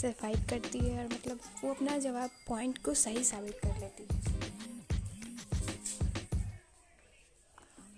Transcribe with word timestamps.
से 0.00 0.10
फाइट 0.12 0.48
करती 0.50 0.78
है 0.78 0.98
और 0.98 1.04
मतलब 1.06 1.40
वो 1.64 1.70
अपना 1.70 1.98
जवाब 1.98 2.30
पॉइंट 2.48 2.78
को 2.84 2.94
सही 2.96 3.24
साबित 3.24 3.58
कर 3.64 3.80
लेती 3.80 4.02
है। 4.02 4.18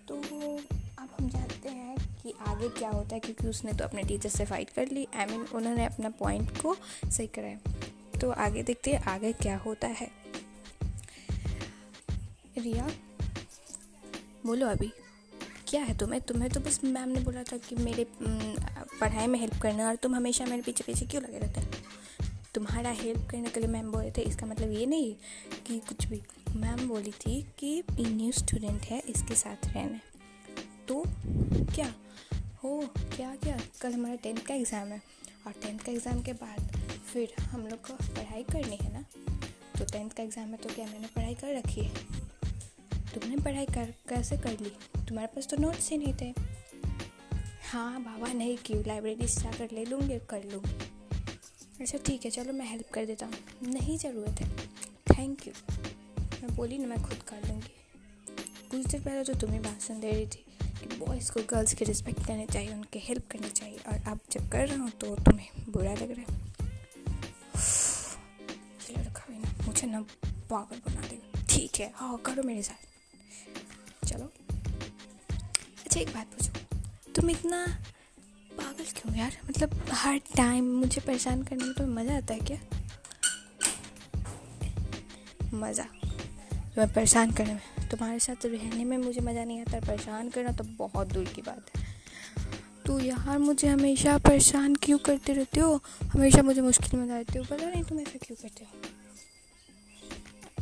तो 0.09 0.15
अब 0.15 1.09
हम 1.19 1.29
जानते 1.29 1.69
हैं 1.69 1.97
कि 2.23 2.35
आगे 2.49 2.69
क्या 2.69 2.91
होता 2.91 3.15
है 3.15 3.21
क्योंकि 3.21 3.49
उसने 3.49 3.73
तो 3.73 3.85
अपने 3.85 4.03
टीचर 4.03 4.29
से 4.29 4.45
फाइट 4.45 4.71
कर 4.71 4.89
ली। 4.89 5.07
आई 5.15 5.27
I 5.27 5.31
मीन 5.31 5.41
mean, 5.41 5.55
उन्होंने 5.55 5.85
अपना 5.87 6.09
पॉइंट 6.19 6.51
को 6.63 6.77
सही 7.07 7.27
कराया 7.27 8.19
तो 8.21 8.31
आगे 8.31 8.63
देखते 8.63 8.91
हैं 8.91 9.03
आगे 9.05 9.33
क्या 9.35 9.57
होता 9.59 9.89
है। 9.91 10.11
रिया 12.59 12.89
बोलो 14.47 14.67
अभी 14.67 14.91
क्या 15.69 15.83
है 15.83 15.97
तुम्हें? 15.99 16.21
तुम्हें 16.21 16.51
तो 16.51 16.61
बस 16.61 16.81
मैम 16.85 17.09
ने 17.09 17.21
बोला 17.21 17.43
था 17.43 17.57
कि 17.59 17.77
मेरे 17.77 18.07
पढ़ाई 18.21 19.27
में 19.27 19.39
हेल्प 19.39 19.61
करना 19.63 19.89
और 19.89 19.97
तुम 19.97 20.15
हमेशा 20.15 20.45
मेरे 20.45 20.63
पीछे 20.63 20.85
पीछे 20.85 21.07
क्यों 21.07 21.23
लगे 21.23 21.39
रहते 21.39 21.61
हैं? 21.61 21.71
तुम्हारा 22.55 22.91
हेल्प 22.93 23.29
करने 23.31 23.51
के 23.51 23.61
लिए 23.61 23.69
मैम 23.69 23.91
बोले 23.93 24.11
थे, 24.11 24.23
इसका 24.23 24.47
मतलब 24.47 24.73
ये 24.73 24.87
नहीं 24.87 25.15
कि 25.67 25.79
कुछ 25.89 26.07
भी। 26.09 26.21
मैम 26.57 26.87
बोली 26.89 27.13
थी 27.19 27.41
कि 27.59 27.83
न्यू 28.01 28.33
स्टूडेंट 28.33 28.85
है, 28.85 28.99
इसके 29.09 29.35
साथ 29.35 29.67
रहना 29.67 30.01
तो 30.89 31.03
क्या? 31.75 31.93
हो, 32.65 32.79
क्या 33.17 33.35
क्या? 33.37 33.59
कल 33.83 33.93
हमारा 33.93 34.15
टेंथ 34.15 34.39
का 34.39 34.55
एग्ज़ाम 34.55 34.89
है 34.89 35.01
और 35.47 35.53
टेंथ 35.63 35.79
का 35.79 35.93
एग्ज़ाम 35.93 36.23
के 36.23 36.33
बाद 36.35 36.77
फिर 37.13 37.35
हम 37.41 37.67
लोग 37.67 37.87
को 37.87 37.95
पढ़ाई 37.95 38.43
करनी 38.53 38.77
है 38.83 38.93
ना? 38.93 39.05
तो 39.79 39.85
टेंथ 39.85 40.11
का 40.11 40.23
एग्ज़ाम 40.23 40.49
है 40.49 40.57
तो 40.57 40.75
क्या 40.75 40.87
मैंने 40.87 41.07
पढ़ाई 41.17 41.35
कर 41.35 41.57
रखी 41.57 41.81
है? 41.81 41.95
तुमने 43.15 43.37
पढ़ाई 43.37 43.67
कर, 43.67 43.95
कैसे 44.09 44.37
कर 44.39 44.61
ली? 44.61 44.73
तुम्हारे 44.99 45.29
पास 45.35 45.47
तो 45.47 45.57
नोट्स 45.57 45.91
ही 45.91 45.99
नहीं 45.99 46.15
थे। 46.21 46.33
हाँ 47.71 48.03
बाबा, 48.03 48.33
नहीं, 48.33 48.57
क्यों? 48.57 48.83
लाइब्रेरी 48.87 49.29
से 49.29 49.41
जाकर 49.41 49.75
ले 49.75 49.85
लूँगी, 49.85 50.19
कर 50.31 50.51
लूँगी। 50.53 50.91
अच्छा 51.83 51.99
ठीक 51.99 52.25
है, 52.25 52.31
चलो 52.31 52.53
मैं 52.53 52.67
हेल्प 52.67 52.91
कर 52.95 53.07
देता 53.07 53.27
हूँ। 53.27 53.35
नहीं 53.65 53.97
ज़रूरत 53.99 54.41
है। 54.41 54.49
थैंक 55.11 55.47
यू 55.47 55.53
मैं 56.43 56.55
बोली 56.57 56.79
ना, 56.79 56.87
मैं 56.87 57.03
खुद 57.03 57.23
कर 57.29 57.49
लूँगी। 57.49 57.73
कुछ 58.71 58.87
देर 58.87 59.01
पहले 59.01 59.25
तो 59.25 59.35
तुम्हें 59.35 59.63
भाषण 59.63 60.01
दे 60.01 60.11
रही 60.13 60.27
थी 60.27 60.45
कि 60.81 60.97
बॉयज़ 60.97 61.31
को 61.33 61.41
गर्ल्स 61.51 61.75
की 61.75 61.85
रिस्पेक्ट 61.85 62.27
करनी 62.27 62.47
चाहिए, 62.47 62.73
उनके 62.75 62.99
हेल्प 62.99 63.27
करनी 63.31 63.51
चाहिए। 63.51 63.79
और 63.89 64.11
अब 64.13 64.21
जब 64.33 64.49
कर 64.51 64.67
रहा 64.69 64.83
हूँ 64.83 64.91
तो 64.91 65.15
तुम्हें 65.17 65.49
बुरा 65.69 65.93
लग 65.95 66.11
रहा 66.11 66.33
है। 66.33 66.41
लड़का 68.99 69.27
भी 69.31 69.39
ना 69.39 69.67
मुझे 69.67 69.87
ना 69.87 70.01
पागल 70.51 70.81
बना 70.87 71.01
देगा। 71.01 71.45
ठीक 71.51 71.81
है 71.81 71.93
हाँ 71.95 72.17
करो 72.19 72.43
मेरे 72.43 72.63
साथ। 72.63 74.07
चलो। 74.07 74.33
अच्छा 75.85 76.01
एक 76.01 76.09
बात 76.09 76.27
पूछो। 76.27 77.13
तुम 77.13 77.31
इतना 77.31 77.67
पागल 78.73 78.91
क्यों 78.91 79.17
यार? 79.17 79.33
मतलब 79.49 79.71
हर 79.93 80.19
टाइम 80.37 80.65
मुझे 80.65 81.01
परेशान 81.01 81.43
करने 81.43 81.65
में 81.65 81.73
तो 81.75 81.87
मज़ा 81.87 82.17
आता 82.17 82.35
है 82.35 82.41
क्या? 82.41 82.59
मज़ा। 85.55 85.85
तुम्हें 85.85 86.93
परेशान 86.93 87.31
करने 87.31 87.55
में। 87.55 87.89
तुम्हारे 87.91 88.19
साथ 88.19 88.47
रहने 88.47 88.85
में 88.85 88.97
मुझे 88.99 89.21
मज़ा 89.21 89.45
नहीं 89.45 89.61
आता। 89.61 89.81
परेशान 89.81 90.31
करना 90.31 90.53
तो 90.53 90.65
बहुत 90.65 91.07
दूर 91.07 91.25
की 91.25 91.43
बात 91.43 91.71
है। 91.77 91.85
तो 92.87 92.99
यार 93.01 93.39
मुझे 93.39 93.69
हमेशा 93.69 94.17
परेशान 94.19 94.75
क्यों 94.75 94.99
करते 94.99 95.33
रहते 95.33 95.61
हो? 95.61 95.81
हमेशा 96.03 96.43
मुझे 96.43 96.61
मुश्किल 96.61 97.01
में 97.01 97.09
डालते 97.09 97.39
हो। 97.39 97.45
पता 97.45 97.71
नहीं 97.71 97.83
तुम 97.83 98.01
ऐसा 98.01 98.19
क्यों 98.23 98.37
करते 98.43 98.65
हो? 98.65 98.81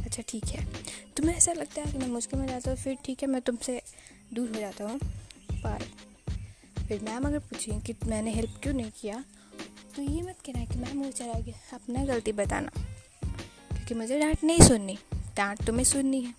अच्छा 0.04 0.22
ठीक 0.28 0.44
है। 0.44 0.66
तुम्हें 1.16 1.36
ऐसा 1.36 1.52
लगता 1.52 1.82
है 1.82 1.92
कि 1.92 1.98
मैं 1.98 2.08
मुश्किल 2.08 2.40
में 2.40 2.46
जाता 2.48 2.70
हूँ, 2.70 2.78
फिर 2.78 2.96
ठीक 3.04 3.22
है, 3.22 3.28
मैं 3.28 3.40
तुमसे 3.40 3.82
दूर 4.34 4.48
हो 4.48 4.60
जाता 4.60 4.84
हूँ। 4.84 4.98
पर 5.52 5.78
फिर 6.90 7.00
मैम 7.00 7.26
अगर 7.26 7.38
पूछें 7.38 7.80
कि 7.80 7.94
मैंने 8.06 8.30
हेल्प 8.32 8.54
क्यों 8.62 8.72
नहीं 8.74 8.90
किया 9.00 9.16
तो 9.96 10.02
ये 10.02 10.22
मत 10.22 10.36
कहना 10.46 10.64
कि 10.64 10.78
मैम 10.78 10.96
मुझे 10.98 11.10
चला 11.10 11.38
गया 11.40 11.58
अपना 11.72 12.04
गलती 12.04 12.32
बताना। 12.32 12.70
क्योंकि 12.74 13.94
मुझे 13.94 14.18
डांट 14.20 14.42
नहीं 14.44 14.60
सुननी, 14.60 14.96
डांट 15.36 15.62
तुम्हें 15.66 15.84
सुननी 15.84 16.20
है। 16.20 16.34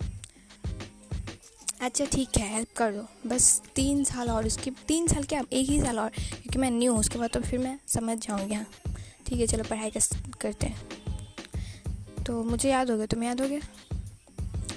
अच्छा 1.82 2.06
ठीक 2.06 2.38
है 2.38 2.50
हेल्प 2.54 2.74
कर। 2.78 2.92
दो 2.92 3.06
बस 3.30 3.62
तीन 3.76 4.04
साल 4.04 4.30
और 4.30 4.46
उसकी, 4.46 4.72
तीन 4.88 5.08
साल 5.08 5.24
क्या? 5.24 5.44
एक 5.54 5.70
ही 5.70 5.80
साल 5.82 6.00
और, 6.00 6.10
क्योंकि 6.10 6.60
मैं 6.60 6.72
न्यू 6.72 6.92
हूँ, 6.92 7.00
उसके 7.00 7.20
बाद 7.20 7.30
तो 7.30 7.40
फिर 7.40 7.60
मैं 7.60 7.78
समझ 7.88 8.18
जाऊँगी 8.18 8.54
हाँ। 8.54 8.66
ठीक 9.28 9.40
है, 9.40 9.48
चलो 9.48 9.64
पढ़ाई 9.64 9.92
करते 10.42 10.68
हैं। 10.68 12.24
तो 12.24 12.44
मुझे 12.44 12.70
याद 12.70 12.92
हो 12.92 12.98
गया, 12.98 13.06
तुम्हें 13.06 13.30
याद 13.30 13.42
हो 13.42 13.48
गया? 13.48 13.60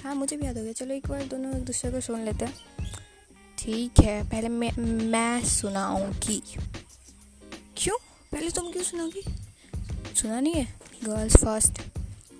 हाँ 0.03 0.15
मुझे 0.15 0.37
भी 0.37 0.45
याद 0.45 0.57
हो 0.57 0.63
गया। 0.63 0.73
चलो 0.73 0.93
एक 0.93 1.07
बार 1.07 1.23
दोनों 1.23 1.55
एक 1.57 1.65
दूसरे 1.65 1.91
को 1.91 2.01
सुन 2.01 2.21
लेते 2.21 2.45
हैं। 2.45 2.74
ठीक 3.65 3.99
है, 3.99 4.23
पहले 4.29 4.49
मैं 4.49 4.71
मैं 5.11 5.43
सुनाऊँगी। 5.45 6.37
क्यों? 7.77 7.95
पहले 8.31 8.49
तुम 8.49 8.69
क्यों 8.71 8.83
सुनाओगी 8.83 9.21
सुना 10.15 10.39
नहीं 10.39 10.53
है? 10.53 10.65
Girls 11.03 11.37
first 11.37 11.81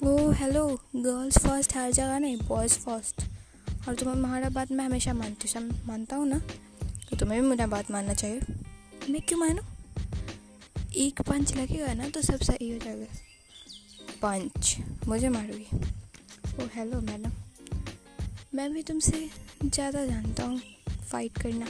oh 0.04 0.32
hello 0.32 0.68
girls 0.96 1.38
first 1.38 1.76
हर 1.78 1.92
जगह 1.92 2.20
नहीं 2.20 2.38
बॉयज़ 2.48 2.78
फ़र्स्ट 2.80 3.24
और 3.88 3.96
तुम्हें 3.96 4.16
हमारा 4.16 4.50
बात 4.50 4.72
मैं 4.72 4.86
हमेशा 4.86 5.14
मानती 5.14 5.48
हूँ 5.50 5.70
मानता 5.88 6.16
हूँ 6.16 6.28
ना? 6.28 6.40
तो 7.10 7.18
तुम्हें 7.18 7.42
भी 7.42 7.48
मेरा 7.48 7.68
बात 7.68 7.92
मानना 7.92 8.14
चाहिए। 8.14 8.40
मैं 9.10 9.22
क्यों 9.22 9.40
मानूँ? 9.40 9.66
एक 10.96 11.22
पंच 11.22 11.56
लगेगा 11.56 11.94
ना 11.94 12.10
तो 12.10 12.22
सब 12.22 12.42
सही 12.42 12.72
हो 12.72 12.78
जाएगा। 12.80 13.06
पंच, 14.22 14.78
मुझे 15.08 15.30
मारोगी। 15.30 15.68
ओ 16.56 16.68
हेलो 16.76 17.02
मैडम 17.02 17.32
मैं 18.56 18.72
भी 18.74 18.84
तुमसे 18.84 19.30
ज़्यादा 19.66 20.06
जानता 20.06 20.44
हूँ। 20.44 20.62
फ़ाइट 21.06 21.38
करना। 21.42 21.66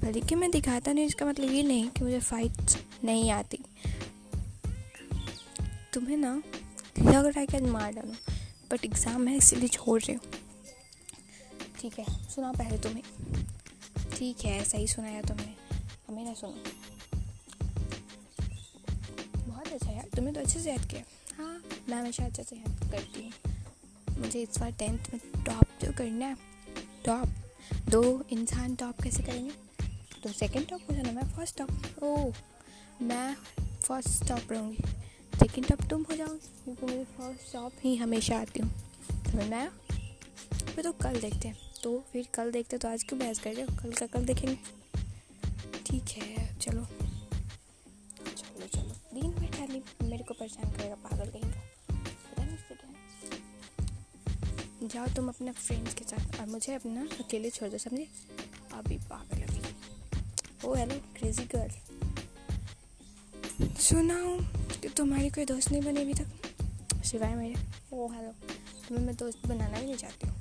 भले 0.00 0.20
कि 0.20 0.34
मैं 0.34 0.50
दिखाता 0.50 0.92
नहीं 0.92 1.06
इसका 1.06 1.26
मतलब 1.26 1.50
ये 1.50 1.62
नहीं 1.62 1.88
कि 1.88 2.04
मुझे 2.04 2.20
फ़ाइट 2.20 2.76
नहीं 3.04 3.30
आती। 3.30 3.58
तुम्हें 5.94 6.16
ना 6.16 6.34
लग 6.98 7.26
रहा 7.26 7.40
है 7.40 7.46
कि 7.46 7.56
आज 7.56 7.62
मार 7.70 7.92
डालूँ 7.92 8.14
बट 8.70 8.84
एग्ज़ाम 8.84 9.26
है 9.28 9.36
इसीलिए 9.36 9.68
छोड़ 9.68 10.00
रही 10.02 10.14
हूँ। 10.14 10.22
ठीक 11.80 11.98
है 11.98 12.04
सुना 12.30 12.52
पहले 12.52 12.78
तुम्हें। 12.78 13.02
ठीक 14.16 14.44
है 14.44 14.64
सही 14.64 14.86
सुनाया 14.88 15.22
तुमने। 15.22 15.54
हमें 16.08 16.24
ना 16.24 16.34
सुनो। 16.34 16.54
बहुत 19.46 19.68
अच्छा 19.68 19.90
यार 19.90 20.08
तुम्हें 20.16 20.34
तो 20.34 20.40
अच्छे 20.40 20.60
से 20.60 20.70
याद 20.70 20.84
किया। 20.90 21.02
हाँ। 21.36 21.60
मैं 21.88 21.96
हमेशा 21.96 22.24
अच्छे 22.24 22.42
से 22.42 22.56
याद 22.56 22.90
करती 22.92 23.22
हूँ। 23.22 24.18
मुझे 24.18 24.42
इस 24.42 24.58
बार 24.58 24.70
टेंथ 24.78 25.12
में 25.12 25.20
टॉप 25.44 25.64
जो 25.82 25.92
करना 25.98 26.26
है 26.26 26.36
टॉप 27.06 27.28
दो 27.72 28.24
इंसान 28.30 28.74
टॉप 28.74 29.02
कैसे 29.02 29.22
करेंगे? 29.22 29.50
तुम 30.22 30.32
सेकंड 30.32 30.68
टॉप 30.68 30.80
हो 30.90 30.96
जाना, 30.96 31.12
मैं 31.12 31.36
फ़र्स्ट 31.36 31.58
टॉप 31.58 32.02
ओह, 32.02 32.34
मैं 33.02 33.36
फ़र्स्ट 33.82 34.28
टॉप 34.28 34.52
रहूँगी। 34.52 34.76
सेकंड 35.38 35.66
टॉप 35.66 35.82
तुम 35.90 36.02
हो 36.02 36.16
जाओ 36.16 36.28
क्योंकि 36.28 36.86
मुझे 36.86 37.04
फ़र्स्ट 37.04 37.52
टॉप 37.52 37.72
ही 37.80 37.96
हमेशा 37.96 38.38
आती 38.38 38.60
हूँ। 38.60 38.70
तो 39.10 39.46
मैं, 39.46 39.68
फिर 40.66 40.84
तो 40.84 40.92
कल 40.92 41.20
देखते 41.20 41.48
हैं। 41.48 41.58
तो 41.82 42.04
फिर 42.12 42.28
कल 42.34 42.50
देखते 42.50 42.78
तो 42.78 42.88
आज 42.88 43.02
क्यों 43.02 43.20
बहस 43.20 43.38
कर 43.38 43.52
रहे 43.52 43.62
हो? 43.62 43.82
कल 43.82 43.92
का 43.92 44.06
कल 44.06 44.24
देखेंगे। 44.24 44.58
ठीक 45.86 46.04
है, 46.08 46.58
चलो। 46.58 46.84
चलो 48.26 48.66
चलो। 48.66 49.20
दिन 49.20 49.40
में 49.40 49.50
खाली 49.52 49.82
मेरे 50.02 50.24
को 50.24 50.34
परेशान 50.34 50.72
करेगा, 50.72 50.94
पागल 50.94 51.30
कहीं। 51.30 51.43
जाओ 54.88 55.06
तुम 55.16 55.28
अपने 55.28 55.52
फ्रेंड्स 55.52 55.94
के 55.94 56.04
साथ 56.04 56.40
और 56.40 56.46
मुझे 56.48 56.74
अपना 56.74 57.02
अकेले 57.20 57.50
छोड़ 57.50 57.68
दो, 57.70 57.78
समझे? 57.78 58.06
अभी 58.74 58.96
पागल 59.10 59.42
अभी 59.42 59.60
ओ 60.64 60.74
हेलो 60.74 60.94
क्रेजी 61.18 61.44
गर्ल 61.54 61.70
सुना 63.80 64.14
हूँ 64.20 64.38
कि 64.82 64.88
तुम्हारी 64.88 65.28
कोई 65.30 65.44
दोस्त 65.44 65.70
नहीं 65.72 65.82
बनी 65.82 66.00
अभी 66.00 66.14
तक? 66.14 67.02
सिवाय 67.04 67.34
मेरे। 67.34 67.54
ओ 67.92 68.08
हेलो 68.12 68.32
तुम्हें 68.88 69.04
मैं 69.06 69.14
दोस्त 69.16 69.46
बनाना 69.46 69.78
भी 69.78 69.84
नहीं 69.86 69.96
चाहती 69.96 70.28
हूँ। 70.28 70.34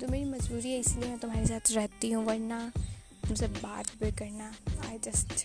तो 0.00 0.08
मेरी 0.08 0.24
मजबूरी 0.24 0.70
है, 0.70 0.78
इसलिए 0.80 1.08
मैं 1.08 1.18
तुम्हारे 1.18 1.46
साथ 1.46 1.72
रहती 1.72 2.10
हूँ, 2.10 2.24
वरना 2.26 2.60
तुमसे 3.26 3.46
बात 3.48 3.86
भी 4.02 4.10
करना 4.18 4.52
आई 4.88 4.98
जस्ट 5.04 5.44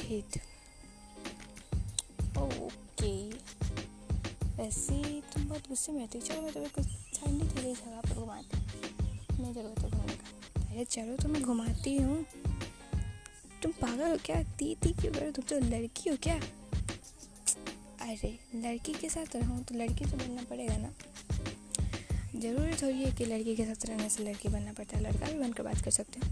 हेट 0.00 0.40
ओके 2.38 3.12
वैसे 4.56 5.02
तुम 5.34 5.44
बहुत 5.48 5.68
गुस्से 5.68 5.92
में 5.92 6.00
रहती 6.00 6.20
चलो 6.20 6.42
मैं 6.42 6.52
तुम्हें 6.52 6.72
कुछ 6.74 6.86
ठंडी 7.20 7.48
ठंडी 7.48 7.72
जगह 7.74 8.00
पर 8.00 8.14
घुमाती 8.14 8.58
नहीं 9.42 9.54
ज़रूरत 9.54 9.78
है 9.78 9.90
घूमने 9.90 10.14
का 10.14 10.62
अरे 10.70 10.84
चलो 10.84 11.16
तो 11.16 11.28
मैं 11.28 11.42
घुमाती 11.42 11.96
हूँ। 11.96 12.24
तुम 13.62 13.72
पागल 13.72 14.10
हो 14.10 14.16
क्या? 14.24 14.42
ती 14.42 14.74
ती 14.82 14.92
क्यों 14.92 15.12
करो 15.12 15.30
तुम 15.30 15.44
तो 15.44 15.58
लड़की 15.58 16.10
हो 16.10 16.16
क्या? 16.22 16.34
अरे, 18.00 18.38
लड़की 18.54 18.92
के 18.92 19.08
साथ 19.08 19.36
रहूँ 19.36 19.64
तो 19.64 19.74
लड़की 19.74 20.04
तो 20.04 20.16
बनना 20.16 20.42
पड़ेगा 20.42 20.76
ना। 20.76 20.92
ज़रूरी 22.40 22.72
थोड़ी 22.72 22.98
है 22.98 23.10
कि 23.12 23.24
लड़की 23.24 23.56
के 23.56 23.64
साथ 23.64 23.86
रहने 23.86 24.08
से 24.08 24.24
लड़की 24.24 24.48
बनना 24.48 24.72
पड़ता 24.72 24.98
है। 24.98 25.02
लड़का 25.04 25.26
भी 25.26 25.38
बनकर 25.38 25.62
बात 25.62 25.80
कर 25.84 25.90
सकते 25.90 26.20
हो। 26.20 26.26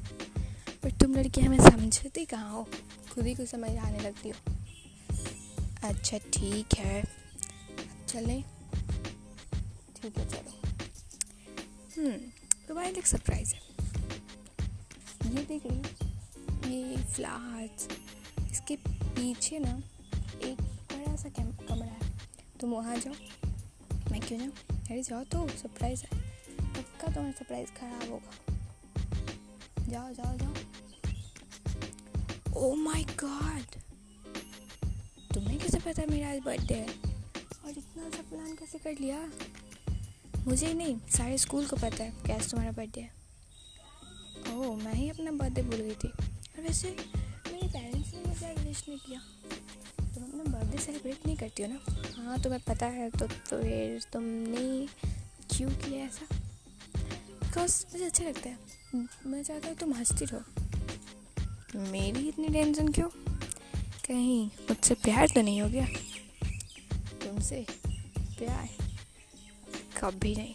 पर 0.82 0.90
तुम 0.90 1.14
लड़की 1.14 1.40
हमें 1.40 1.58
समझती 1.58 2.24
कहाँ 2.24 2.52
हो? 2.52 2.68
खुद 3.14 3.26
ही 3.26 3.34
को 3.34 3.46
समझ 3.46 3.70
आने 3.76 4.00
लगती 4.00 4.28
हो। 4.28 4.34
अच्छा 5.88 6.18
ठीक 6.18 6.78
है। 6.78 7.02
चलें। 8.08 8.42
ठीक 9.96 10.18
है, 10.18 10.28
चलो। 10.28 10.55
हम्म 11.96 12.16
तुम्हारे 12.68 12.90
लिए 12.92 13.02
सरप्राइज़ 13.02 13.54
है। 13.54 13.60
ये 15.26 15.42
देख 15.44 15.62
रही 15.66 16.74
ये 16.74 16.96
फ्लावर्स 17.04 17.88
इसके 18.52 18.76
पीछे 18.76 19.58
ना 19.58 19.70
एक 20.44 20.60
बड़ा 20.92 21.14
सा 21.16 21.28
कमरा 21.28 21.86
है। 21.86 22.10
तुम 22.60 22.70
वहाँ 22.70 22.96
जाओ, 22.96 23.14
मैं 24.10 24.20
क्यों 24.20 24.38
जाऊँ? 24.38 24.52
अरे 24.72 25.02
जाओ 25.02 25.22
तो 25.24 25.46
सरप्राइज़ 25.48 26.02
है। 26.02 26.20
पक्का 26.74 27.06
तुम्हारा 27.06 27.32
सरप्राइज़ 27.32 27.70
खराब 27.70 28.10
होगा। 28.10 28.32
जाओ 29.88 30.12
जाओ 30.12 30.36
जाओ। 30.36 30.54
ओ 32.56 32.74
माय 32.74 33.04
गॉड 33.24 33.68
तुम्हें 35.34 35.58
कैसे 35.58 35.78
पता 35.78 36.02
मेरा 36.10 36.30
आज 36.30 36.38
बर्थडे 36.44 36.74
है? 36.74 36.88
और 37.64 37.70
इतना 37.70 38.10
सा 38.10 38.22
प्लान 38.22 38.54
कैसे 38.54 38.78
कर 38.78 38.92
लिया? 39.00 39.18
मुझे 40.48 40.66
ही 40.66 40.74
नहीं, 40.74 40.98
सारे 41.10 41.38
स्कूल 41.38 41.66
को 41.66 41.76
पता 41.76 42.04
है 42.04 42.12
कैसे 42.26 42.50
तुम्हारा 42.50 42.72
बर्थडे 42.72 43.00
है। 43.00 43.10
ओह, 44.54 44.76
मैं 44.76 44.94
ही 44.94 45.10
अपना 45.10 45.30
बर्थडे 45.30 45.62
भूल 45.62 45.76
गई 45.76 45.94
थी। 46.04 46.08
और 46.08 46.60
वैसे, 46.60 46.96
मेरे 47.52 47.68
पेरेंट्स 47.68 48.14
ने 48.14 48.22
मुझे 48.28 48.68
विश 48.68 48.84
नहीं 48.88 48.98
किया। 48.98 49.20
तुम 50.14 50.24
अपना 50.24 50.44
बर्थडे 50.44 50.78
सेलिब्रेट 50.78 51.26
नहीं 51.26 51.36
करती 51.36 51.62
हो 51.62 51.68
ना? 51.68 51.78
हाँ 52.22 52.42
तुम्हें 52.42 52.62
पता 52.68 52.86
है 52.86 53.10
तो 53.10 53.26
फिर 53.26 54.00
तो 54.00 54.10
तुमने 54.12 54.86
क्यों 55.56 55.70
किया 55.70 56.04
ऐसा? 56.04 56.36
बिकॉज़ 57.44 57.84
मुझे 57.92 58.04
अच्छा 58.04 58.24
लगता 58.24 58.48
है। 58.48 58.58
मैं 59.26 59.42
चाहता 59.42 59.68
हूँ 59.68 59.76
तुम 59.76 59.94
हंसती 59.94 60.24
रहो। 60.24 60.42
मेरी 61.90 62.28
इतनी 62.28 62.48
टेंशन 62.48 62.88
क्यों? 62.88 63.08
कहीं 64.06 64.46
मुझसे 64.46 64.94
प्यार 64.94 65.28
तो 65.28 65.42
नहीं 65.42 65.62
हो 65.62 65.68
गया? 65.68 65.86
तुमसे 67.24 67.66
प्यार। 68.38 68.85
कभी 69.96 70.34
नहीं। 70.36 70.54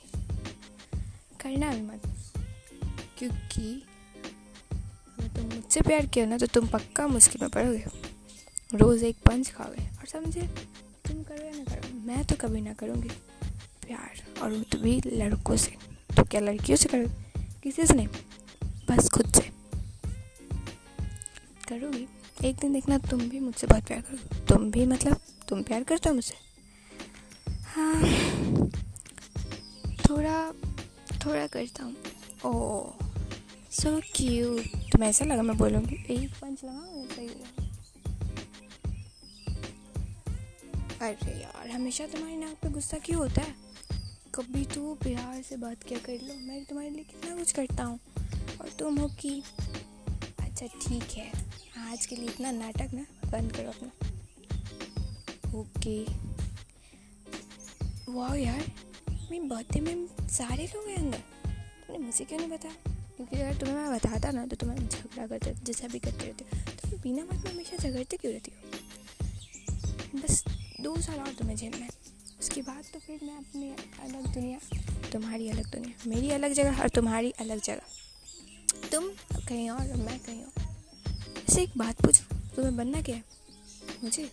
करना 1.40 1.72
भी 1.74 1.82
मत। 1.82 2.02
क्योंकि 3.20 3.84
अगर 4.72 5.28
तुम 5.28 5.46
मुझसे 5.46 5.82
प्यार 5.82 6.06
किया 6.06 6.26
ना 6.26 6.38
तो 6.38 6.48
तुम 6.48 6.68
पक्का 6.68 7.08
मुश्किल 7.08 7.42
में 7.42 7.50
पड़ोगे 7.50 7.86
रोज़ 8.74 9.06
एक 9.06 9.18
पंच 9.18 9.50
खाओगे 9.52 9.84
और 9.90 10.06
समझे, 10.06 10.42
तुम 11.06 11.24
करो 11.24 11.46
या 11.46 11.52
ना 11.52 11.64
करो 11.66 11.98
मैं 11.98 12.24
तो 12.26 12.36
कभी 12.36 12.62
ना 12.62 12.74
करूँगी। 12.74 13.10
प्यार 13.88 14.42
और 14.42 14.52
वो 14.52 14.64
तो 14.64 14.78
भी 14.78 15.02
लड़कों 15.06 15.56
से 15.58 15.76
तो 16.18 16.24
क्या 16.24 16.42
लड़कियों 16.42 16.78
से 16.78 16.90
करोगे? 16.90 17.50
किसी 17.64 17.86
से 17.86 17.94
नहीं, 17.94 18.08
बस 18.90 19.10
खुद 19.10 19.34
से। 19.34 19.50
करोगी। 21.70 22.08
एक 22.44 22.56
दिन 22.56 22.74
देखना 22.74 22.98
तुम 22.98 23.20
भी 23.22 23.40
मुझसे 23.40 23.68
बहुत 23.68 23.84
प्यार 23.84 24.02
करोगे। 24.02 24.46
तुम 24.46 24.72
भी 24.72 24.86
मतलब 24.86 25.22
तुम 25.48 25.62
प्यार 25.64 25.84
करते 25.84 26.10
हो 26.10 26.16
मुझसे। 26.16 26.51
थोड़ा 31.26 31.48
करता 31.48 31.84
हूँ। 31.84 31.96
ओ 32.46 32.92
सो 33.72 34.00
क्यूट 34.16 34.92
तुम्हें 34.92 35.10
ऐसा 35.10 35.26
लगा, 35.26 35.42
मैं 35.42 35.58
बोलूँगी 35.58 36.06
एक 36.10 36.30
पंच 36.32 36.64
लगा 36.64 37.16
सही 37.16 37.28
अरे 41.02 41.32
यार, 41.42 41.70
हमेशा 41.70 42.06
तुम्हारी 42.08 42.36
नाक 42.36 42.56
पे 42.62 42.70
गुस्सा 42.70 42.98
क्यों 42.98 43.20
होता 43.20 43.42
है? 43.42 43.56
कभी 44.36 44.66
तो 44.66 44.94
प्यार 44.96 45.42
से 45.42 45.58
बात 45.58 45.84
क्या 45.84 46.00
कर 46.00 46.14
लो। 46.14 46.34
मैं 46.34 46.64
तुम्हारे 46.66 46.90
लिए 46.90 47.04
कितना 47.04 47.36
कुछ 47.36 47.52
करता 47.52 47.84
हूँ। 47.84 48.00
और 48.62 48.70
तुम 48.80 48.98
हो 48.98 49.08
कि 49.08 49.42
अच्छा 50.40 50.66
ठीक 50.66 51.04
है। 51.04 51.32
आज 51.92 52.06
के 52.06 52.16
लिए 52.16 52.26
इतना 52.26 52.52
नाटक 52.52 52.94
ना, 52.94 53.06
बंद 53.32 53.52
करो 53.52 53.70
अपना। 53.70 53.92
ओके। 55.60 56.04
वाह 58.12 58.36
यार। 58.36 58.91
मेरी 59.32 59.48
बर्थडे 59.48 59.80
में 59.80 60.28
सारे 60.30 60.64
लोग 60.68 60.88
हैं 60.88 60.96
अंदर। 60.98 61.18
तुमने 61.88 61.98
मुझे 61.98 62.26
क्यों 62.26 62.40
नहीं 62.40 62.50
बताया? 62.50 62.74
क्योंकि 63.16 63.36
अगर 63.36 63.60
तुम्हें 63.60 63.76
मैं 63.76 63.92
बताता 63.92 64.32
ना 64.32 64.46
तो 64.46 64.56
तुम्हें 64.56 64.78
झगड़ा 64.78 65.28
करते, 65.28 65.54
जैसा 65.64 65.88
भी 65.88 66.00
करते 66.00 66.26
रहते। 66.26 66.44
हो 66.44 66.90
तो 66.90 66.98
बिना 66.98 67.24
बात 67.26 67.46
में 67.46 67.52
हमेशा 67.52 67.78
झगड़ते 67.78 68.18
क्यों 68.18 68.34
रहती 68.34 68.52
हो? 68.52 70.20
बस 70.20 70.44
दो 70.82 70.96
साल 71.02 71.20
और 71.20 71.34
तुम्हें 71.34 71.56
झेलना 71.56 71.78
है 71.78 71.90
उसके 72.40 72.62
बाद 72.62 72.84
तो 72.94 73.00
फिर 73.00 73.20
मैं 73.24 73.38
अपनी 73.38 73.70
अलग 74.02 74.34
दुनिया, 74.34 74.60
तुम्हारी 75.12 75.50
अलग 75.50 75.72
दुनिया, 75.72 76.10
मेरी 76.10 76.32
अलग 76.32 76.54
जगह 76.54 76.82
और 76.82 76.90
तुम्हारी 76.90 77.32
अलग 77.40 77.62
जगह। 77.62 78.90
तुम 78.92 79.10
कहीं 79.48 79.70
और 79.70 79.90
और 79.92 79.98
मैं 79.98 80.20
कहीं 80.20 80.44
और। 80.44 80.62
ऐसे 81.50 81.62
एक 81.64 81.78
बात 81.78 82.02
पूछूँ, 82.02 82.40
तुम्हें 82.56 82.76
बनना 82.78 83.02
क्या 83.02 83.16
है? 83.16 83.24
मुझे? 84.04 84.30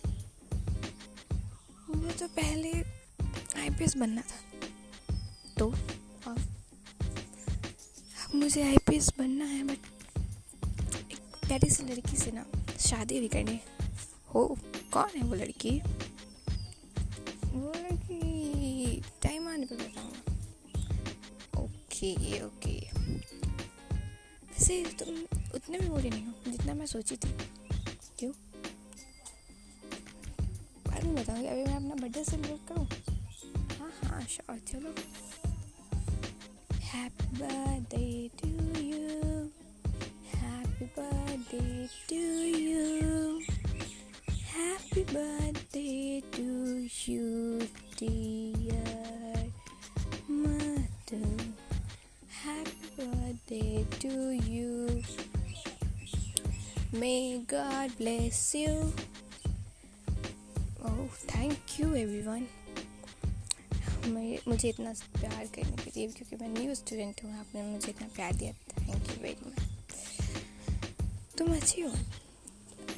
मुझे 1.89 2.11
तो 2.11 2.27
पहले 2.27 2.71
आईपीएस 3.61 3.97
बनना 3.97 4.21
था। 4.21 4.47
तो 5.59 5.67
अब 6.27 6.37
मुझे 8.35 8.61
आईपीएस 8.63 9.09
बनना 9.17 9.45
है 9.45 9.63
बट 9.67 9.79
एक 11.11 11.19
प्यारी 11.47 11.69
सी 11.69 11.83
लड़की 11.83 12.17
से 12.17 12.31
ना 12.31 12.45
शादी 12.79 13.19
भी 13.19 13.27
करनी 13.27 13.51
है। 13.51 13.61
हो, 14.35 14.45
कौन 14.93 15.09
है 15.15 15.23
वो 15.23 15.35
लड़की? 15.35 15.71
वो 17.45 17.73
लड़की 17.75 19.01
टाइम 19.23 19.47
आने 19.47 19.65
पर 19.65 19.75
बताऊँगा 19.75 20.19
ओके 21.61 22.41
ओके। 22.41 22.77
वैसे 24.49 24.83
तुम 24.99 25.15
उतने 25.55 25.79
भी 25.79 25.87
बुरी 25.89 26.09
नहीं 26.09 26.25
हो, 26.25 26.33
जितना 26.47 26.73
मैं 26.73 26.85
सोची 26.85 27.15
थी। 27.15 27.33
क्यों? 28.19 28.31
बाद 30.87 31.03
में 31.03 31.15
बताऊँगी 31.15 31.47
अभी 31.47 31.63
मैं 31.63 31.75
अपना 31.75 31.95
बर्थडे 31.95 32.23
सेलिब्रेट 32.23 32.67
करूँ। 32.67 32.87
हाँ 33.79 33.91
हाँ 34.03 34.21
श्योर 34.29 34.57
चलो। 34.67 34.93
Happy 36.91 37.25
birthday 37.37 38.31
to 38.41 38.81
you. 38.81 39.51
Happy 40.41 40.89
birthday 40.95 41.87
to 42.07 42.15
you. 42.15 43.43
Happy 44.47 45.03
birthday 45.03 46.23
to 46.31 46.89
you, 47.05 47.67
dear 47.95 49.35
mother. 50.27 51.43
Happy 52.27 52.89
birthday 52.97 53.85
to 53.99 54.31
you. 54.31 55.03
May 56.91 57.43
God 57.47 57.91
bless 57.99 58.55
you. 58.55 58.91
Oh, 60.83 61.07
thank 61.27 61.77
you, 61.77 61.95
everyone. 61.95 62.47
मुझे 64.09 64.69
इतना 64.69 64.91
प्यार 65.15 65.45
करने 65.45 65.77
के 65.77 65.91
लिए, 65.95 66.07
क्योंकि 66.07 66.35
मैं 66.35 66.49
न्यू 66.49 66.75
स्टूडेंट 66.75 67.23
हूँ, 67.23 67.33
आपने 67.39 67.61
मुझे 67.63 67.89
इतना 67.89 68.07
प्यार 68.15 68.33
दिया 68.35 68.51
थैंक 68.79 69.09
यू 69.09 69.21
वेरी 69.23 69.49
मच 69.49 69.55
तुम 71.37 71.53
अच्छी 71.55 71.81
हो, 71.81 71.91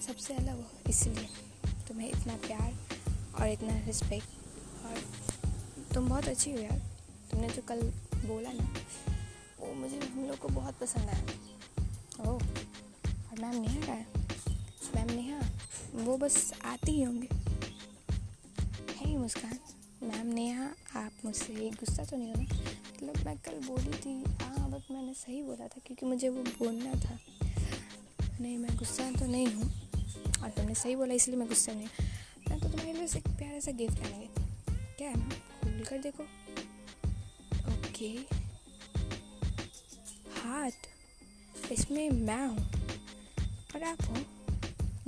सबसे 0.01 0.33
अलग 0.33 0.55
हो, 0.55 0.65
इसलिए 0.89 1.27
तुम्हें 1.87 2.09
इतना 2.09 2.35
प्यार 2.47 2.73
और 3.41 3.47
इतना 3.47 3.77
रिस्पेक्ट 3.85 4.85
और 4.85 5.03
तुम 5.93 6.09
बहुत 6.09 6.27
अच्छी 6.27 6.51
हो 6.51 6.57
यार। 6.57 6.81
तुमने 7.31 7.49
जो 7.49 7.61
कल 7.61 7.81
बोला 8.25 8.51
ना, 8.51 8.67
वो 9.59 9.73
मुझे, 9.73 9.97
हम 9.97 10.25
लोग 10.27 10.37
को 10.39 10.47
बहुत 10.49 10.79
पसंद 10.79 11.09
आया। 11.09 11.23
ओह, 12.21 12.31
और 12.31 13.39
मैम 13.39 13.61
नेहा 13.61 13.81
का 13.85 13.93
मैम 14.95 15.09
नेहा 15.11 15.39
वो 15.95 16.17
बस 16.17 16.53
आती 16.65 16.91
ही 16.91 17.03
होंगे। 17.03 17.27
ही 18.95 19.15
मुस्कान। 19.17 19.57
मैम 20.03 20.27
नेहा 20.27 20.67
आप 20.95 21.11
मुझसे 21.25 21.53
गुस्सा 21.53 22.03
तो 22.03 22.17
नहीं 22.17 22.33
हो 22.33 22.41
रहा? 22.41 22.43
मतलब 23.03 23.25
मैं 23.25 23.37
कल 23.37 23.67
बोली 23.67 23.91
थी 23.91 24.23
हाँ 24.43 24.69
बट 24.71 24.91
मैंने 24.91 25.13
सही 25.13 25.41
बोला 25.43 25.67
था 25.67 25.81
क्योंकि 25.85 26.05
मुझे 26.05 26.29
वो 26.29 26.43
बोलना 26.43 26.93
था। 26.93 27.19
नहीं, 28.41 28.57
मैं 28.57 28.77
गुस्सा 28.77 29.11
तो 29.11 29.25
नहीं 29.25 29.47
हूँ। 29.47 29.63
और 30.43 30.49
तुमने 30.49 30.75
सही 30.75 30.95
बोला, 30.95 31.13
इसलिए 31.13 31.37
मैं 31.37 31.47
गुस्सा 31.47 31.73
नहीं 31.73 31.87
मैं 32.49 32.59
तो 32.59 32.69
तुम्हारे 32.69 32.93
लिए 32.93 33.03
एक 33.03 33.27
प्यारा 33.27 33.59
सा 33.59 33.71
गिफ्ट 33.71 33.99
लाने 33.99 34.17
गई 34.17 34.29
क्या 34.97 35.09
है? 35.09 35.29
खोल 35.29 35.83
कर 35.83 35.97
देखो। 35.97 36.23
ओके। 37.73 38.41
हाथ 40.41 41.71
इसमें 41.71 42.09
मैं 42.09 42.47
हूँ। 42.47 42.57
और 43.75 43.83
आप 43.83 43.97
हो। 44.01 44.15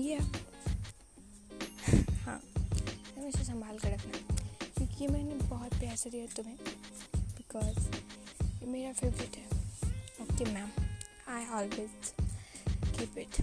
ये 0.04 0.18
हाँ 2.14 2.42
हमेशा 3.18 3.44
संभाल 3.44 3.78
कर 3.78 3.92
रखना। 3.92 4.43
क्योंकि 4.94 5.08
मैंने 5.14 5.36
बहुत 5.48 5.74
प्यार 5.80 5.96
से 5.96 6.10
दिया 6.10 6.26
तुम्हें 6.36 6.58
बिकॉज़ 7.38 7.80
ये 8.62 8.68
मेरा 8.72 8.92
फेवरेट 8.94 9.38
है। 9.38 9.46
Okay 10.22 10.46
ma'am 10.54 10.70
I 11.34 11.46
always 11.60 12.14
keep 12.98 13.18
it 13.18 13.40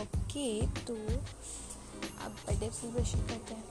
okay 0.00 0.46
तो 0.86 0.94
अब 0.94 2.32
बर्थडे 2.32 2.70
सेलिब्रेशन 2.70 3.26
करते 3.28 3.54
हैं। 3.54 3.64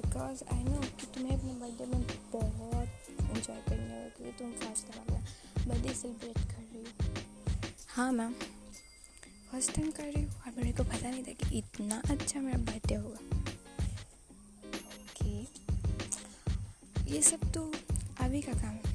बिकॉज़ 0.00 0.42
आई 0.54 0.62
नो 0.64 0.80
कि 0.80 1.06
तुम्हें 1.14 1.36
अपने 1.38 1.52
बर्थडे 1.60 1.86
में 1.86 2.02
बहुत 2.32 2.90
इंजॉय 3.20 3.60
करने 3.68 3.94
होगा 3.94 4.08
क्योंकि 4.16 4.38
तुम 4.38 4.52
फ़र्स्ट 4.64 4.92
टाइम 4.92 5.68
बर्थडे 5.68 5.94
सेलिब्रेट 5.94 6.38
कर 6.38 6.62
रही 6.62 6.82
हो। 6.82 6.88
हाँ 7.94 8.12
मैम 8.12 8.34
फ़र्स्ट 9.54 9.70
टाइम 9.72 9.90
कर 9.96 10.02
रही 10.04 10.22
हूँ 10.22 10.30
और 10.36 10.52
मेरे 10.56 10.70
को 10.72 10.84
पता 10.84 11.10
नहीं 11.10 11.22
था 11.24 11.32
कि 11.40 11.58
इतना 11.58 11.96
अच्छा 12.10 12.40
मेरा 12.40 12.56
बर्थडे 12.60 12.94
होगा। 12.94 13.18
ओके। 15.02 15.34
ये 17.12 17.20
सब 17.22 17.40
तो 17.54 17.62
अभी 18.20 18.40
का 18.42 18.52
काम 18.52 18.72
है। 18.72 18.94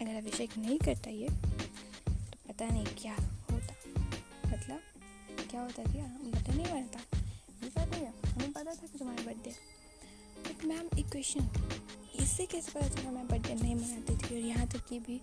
अगर 0.00 0.14
अभिषेक 0.16 0.56
नहीं 0.58 0.78
करता 0.78 1.10
ये 1.10 1.28
तो 1.28 2.12
पता 2.48 2.68
नहीं 2.68 2.86
क्या 3.02 3.14
होता। 3.50 3.74
मतलब 4.46 4.80
क्या 5.50 5.60
होता 5.60 5.82
क्या 5.92 6.06
बर्थडे 6.24 6.56
नहीं 6.56 6.72
बनता। 6.72 7.00
ये 7.62 7.68
बात 7.68 7.88
नहीं 7.90 8.02
है, 8.02 8.12
हमें 8.26 8.52
पता 8.52 8.64
था 8.64 8.86
कि 8.86 8.98
तुम्हारा 8.98 9.24
बर्थडे 9.24 9.50
बट 10.40 10.64
मैम 10.64 10.98
एक 10.98 11.10
क्वेश्चन 11.10 11.50
इससे 12.22 12.46
कैसे 12.46 12.72
पता 12.72 12.88
चला 12.88 13.10
मैं 13.10 13.26
बर्थडे 13.28 13.54
नहीं 13.54 13.74
मनाती 13.74 14.16
थी? 14.16 14.34
और 14.34 14.46
यहाँ 14.46 14.66
तक 14.68 14.88
कि 14.88 14.98
भी, 15.00 15.20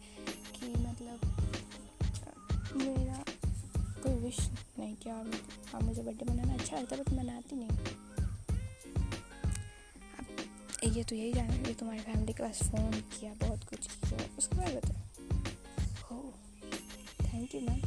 कि 0.55 0.73
मतलब 0.79 1.19
मेरा 2.77 3.23
कोई 4.05 4.15
विश 4.23 4.39
नहीं 4.79 4.95
किया 5.03 5.15
और 5.15 5.31
हाँ 5.73 5.81
मुझे 5.81 6.01
बर्थडे 6.01 6.31
मनाना 6.31 6.53
अच्छा 6.53 6.77
लगता 6.77 6.95
बट 6.95 7.13
मनाती 7.19 7.55
नहीं 7.55 7.93
ये 10.95 11.03
तो 11.03 11.15
यही 11.15 11.31
जाना 11.33 11.53
है 11.53 11.73
तुम्हारी 11.73 11.99
फैमिली 12.01 12.33
के 12.33 12.43
पास 12.43 12.59
फ़ोन 12.71 12.91
किया, 13.13 13.31
बहुत 13.41 13.63
कुछ 13.69 13.87
किया, 13.87 14.27
उसके 14.37 14.57
बाद 14.57 14.75
बताओ। 14.75 14.99
हो 16.09 16.33
थैंक 17.23 17.55
यू 17.55 17.61
मैम 17.61 17.79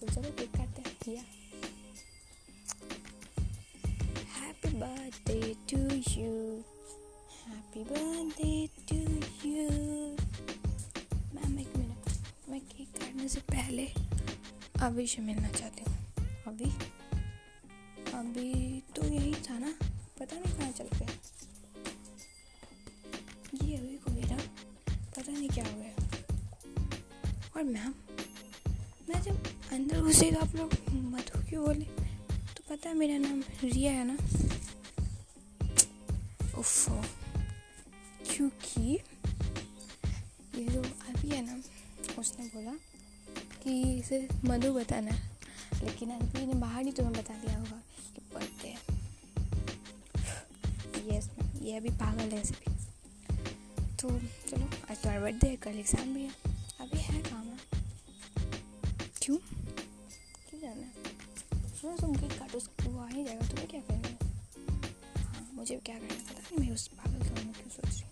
तो 0.00 0.06
चलो 0.06 0.30
केक 0.38 0.50
काटते 0.56 1.10
हैं 1.10 1.16
या 1.16 1.22
happy 4.36 4.70
birthday 4.78 5.54
to 5.70 5.78
you 6.20 6.32
happy 7.46 7.84
birthday 7.90 8.57
अभी 14.82 15.06
से 15.06 15.22
मिलना 15.22 15.48
चाहती 15.48 15.84
हूँ। 15.88 15.96
अभी? 16.46 16.70
अभी 18.12 18.80
तो 18.96 19.04
यही 19.04 19.34
था 19.34 19.58
ना। 19.58 19.74
पता 20.20 20.36
नहीं 20.36 20.58
कहाँ 20.58 20.72
चल 20.72 20.84
गया। 20.84 21.08
ये 23.64 23.76
अभी 23.76 23.96
को 23.96 24.10
मेरा 24.10 24.36
पता 25.16 25.32
नहीं 25.32 25.48
क्या 25.48 25.64
हो 25.64 25.80
गया। 25.80 25.94
और 27.56 27.62
मैम, 27.62 27.94
मैं 29.08 29.22
जब 29.22 29.46
अंदर 29.72 30.00
घुसे 30.00 30.32
तो 30.32 30.40
आप 30.40 30.56
लोग 30.56 30.70
मधु 30.90 31.48
क्यों 31.48 31.64
बोले? 31.66 31.84
तो 32.56 32.62
पता 32.70 32.88
है 32.88 32.94
मेरा 32.94 33.18
नाम 33.18 33.42
रिया 33.64 33.92
है 33.92 34.04
ना? 34.04 34.16
उफ 36.58 36.88
क्योंकि 38.30 38.98
ये 40.58 40.64
जो 40.64 40.82
अभी 40.82 41.28
है 41.28 41.46
ना, 41.46 41.62
उसने 42.18 42.46
बोला 42.46 42.72
कि 43.68 43.80
इसे 43.94 44.26
मधु 44.44 44.72
बताना 44.72 45.10
है। 45.10 45.20
लेकिन 45.84 46.10
अभी 46.10 46.44
ने 46.46 46.54
बाहर 46.60 46.84
ही 46.84 46.92
तुम्हें 46.92 47.14
बता 47.14 47.34
दिया 47.36 47.58
होगा 47.58 47.80
कि 48.14 48.20
पढ़ते 48.34 48.68
हैं। 48.68 48.80
यस 51.08 51.28
ये 51.62 51.76
अभी 51.76 51.90
पागल 51.98 52.30
है 52.30 52.40
ऐसे 52.40 52.54
भी 52.54 52.76
तो 53.96 54.08
चलो, 54.08 54.64
आज 54.90 54.96
तुम्हारा 54.96 55.20
बर्थडे 55.20 55.48
है, 55.48 55.56
कल 55.56 55.78
एग्ज़ाम 55.78 56.14
भी 56.14 56.22
है। 56.22 56.30
अभी 56.80 56.98
है 56.98 57.20
काम। 57.20 57.46
क्यों? 59.22 59.36
क्यों 59.36 60.60
जाना 60.60 60.82
है? 60.82 60.92
सुनो 61.80 61.96
तुम 61.96 62.14
केक 62.14 62.38
काटो 62.38 62.58
वो 62.82 62.98
आ 62.98 63.08
ही 63.08 63.24
जाएगा, 63.24 63.46
तुम्हें 63.48 63.68
क्या 63.68 63.80
करना 63.80 64.08
हाँ? 65.18 65.48
मुझे 65.54 65.76
क्या 65.76 65.96
करना 65.96 66.14
पता 66.28 66.40
नहीं, 66.40 66.58
मैं 66.58 66.74
उस 66.74 66.88
पागल 66.88 67.44
में 67.44 67.52
क्यों 67.52 67.70
सोच 67.70 67.86
रही 67.86 68.07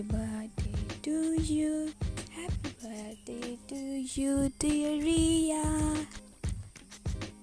Happy 0.00 0.16
birthday 0.16 0.72
to 1.02 1.42
you. 1.42 1.92
Happy 2.32 2.72
birthday 2.82 3.58
to 3.68 3.76
you, 3.76 4.50
dear 4.58 4.96
Ria. 4.96 5.64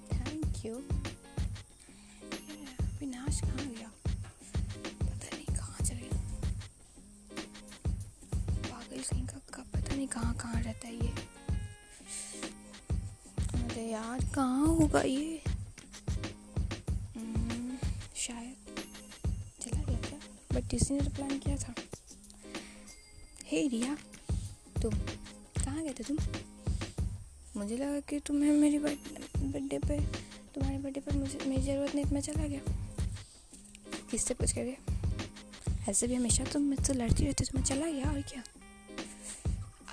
Thank 0.09 0.63
you. 0.65 0.81
विनाश 2.99 3.39
कहाँ 3.41 3.65
गया 3.67 3.89
पता 5.05 5.29
नहीं 5.35 5.45
कहाँ 5.55 5.85
चल 5.85 5.99
गया 6.01 6.17
पागल 8.65 9.01
कहीं 9.01 9.25
का, 9.27 9.37
का 9.53 9.63
पता 9.73 9.95
नहीं 9.95 10.07
कहाँ 10.07 10.33
कहाँ 10.41 10.61
रहता 10.61 10.87
है 10.87 10.93
ये 10.95 11.13
अरे 13.69 13.85
यार 13.91 14.25
कहाँ 14.35 14.65
होगा 14.65 15.01
ये 15.01 15.41
हम्म, 17.17 17.77
शायद 18.25 18.55
बट 20.53 20.69
किसी 20.71 20.93
ने 20.93 20.99
तो 21.01 21.09
प्लान 21.15 21.37
किया 21.39 21.55
था 21.57 21.73
हे 23.47 23.67
रिया 23.67 23.95
तुम 24.81 24.93
कहाँ 24.93 25.83
गए 25.83 25.93
थे 25.99 26.03
तुम? 26.03 26.17
मुझे 27.57 27.77
लगा 27.77 27.99
कि 27.99 28.19
तुम्हें 28.19 28.51
मेरी 28.51 28.79
बर्थडे 28.79 29.77
पे, 29.79 29.99
तुम्हारे 30.55 30.77
बर्थडे 30.77 30.99
पर 30.99 31.15
मुझे, 31.15 31.39
मेरी 31.47 31.61
ज़रूरत 31.61 31.95
नहीं 31.95 32.05
तो 32.05 32.13
मैं 32.15 32.21
चला 32.21 32.47
गया। 32.47 32.59
किससे 34.11 34.33
पूछ 34.33 34.51
कर 34.51 34.63
गए? 34.63 34.77
ऐसे 35.89 36.07
भी 36.07 36.15
हमेशा 36.15 36.43
तुम 36.43 36.63
मुझसे 36.63 36.93
लड़ती 36.93 37.25
रहती 37.25 37.43
तो 37.43 37.57
मैं 37.57 37.63
चला 37.63 37.91
गया 37.91 38.11
और 38.11 38.21
क्या? 38.21 38.43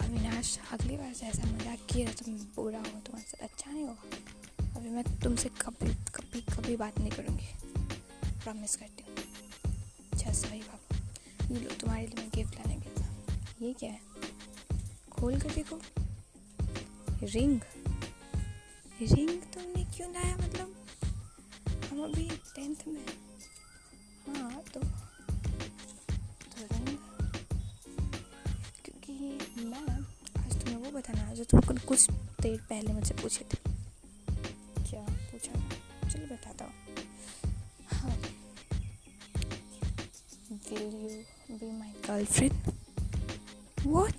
अविनाश, 0.00 0.58
अगली 0.72 0.96
बार 0.96 1.12
से 1.14 1.26
ऐसा 1.26 1.50
मज़ाक 1.50 1.86
किया 1.92 2.12
तुम 2.14 2.34
बुरा 2.56 2.78
हो, 2.78 3.00
तुम्हारे 3.06 3.26
साथ 3.28 3.44
अच्छा 3.44 3.70
नहीं 3.70 3.84
होगा। 3.84 4.76
अभी 4.76 4.88
मैं 4.90 5.04
तुमसे 5.22 5.48
कभी 5.62 5.94
कभी 6.14 6.40
कभी 6.50 6.76
बात 6.76 6.98
नहीं 6.98 7.10
करूँगी। 7.10 7.48
प्रॉमिस 8.42 8.76
करती 8.76 9.04
हूँ। 9.04 9.14
अच्छा 10.12 10.32
सही 10.32 10.60
बाबा 10.60 11.54
ये 11.54 11.60
लो, 11.60 11.70
तुम्हारे 11.80 12.06
लिए 12.06 12.16
मैं 12.16 12.28
गिफ्ट 12.34 12.54
लाने 12.54 12.74
गया 12.74 12.83
ये 13.64 13.72
क्या 13.72 13.90
है? 13.90 14.00
खोल 15.12 15.40
कर 15.40 15.50
देखो। 15.50 15.80
रिंग। 17.22 17.60
रिंग 19.02 19.42
तुमने 19.42 19.84
क्यों 19.84 20.12
लाया 20.12 20.36
मतलब? 20.36 20.74
हम 21.90 22.02
अभी 22.04 22.28
टेंथ 22.28 22.76
में 22.88 23.06
हाँ। 24.28 24.62
तो 24.74 24.80
तो 24.80 26.66
रिंग। 26.72 26.98
क्योंकि 28.84 29.38
मैं 29.64 29.86
आज 30.44 30.60
तुम्हें 30.60 30.76
वो 30.76 30.90
बताना 30.98 31.34
जो 31.34 31.44
तुम 31.44 31.60
कुछ 31.60 32.10
देर 32.10 32.60
पहले 32.70 32.92
मुझसे 32.92 33.14
पूछे 33.14 33.44
थे। 33.44 33.58
क्या 34.90 35.06
पूछा? 35.32 35.52
चलो 36.08 36.34
बताता 36.34 36.64
हूँ। 36.64 36.72
Will 40.68 40.94
you 41.02 41.58
be 41.60 41.68
my 41.80 41.92
girlfriend? 42.06 42.73
What? 43.84 44.14